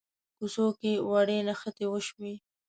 کوڅو 0.37 0.67
کې 0.79 0.91
وړې 1.09 1.37
نښتې 1.47 1.85
وشوې. 1.89 2.33